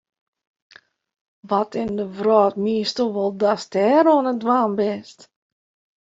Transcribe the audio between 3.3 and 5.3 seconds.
datst dêr oan it dwaan bist?